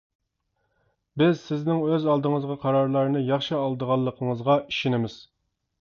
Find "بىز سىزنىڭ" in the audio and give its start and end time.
1.23-1.83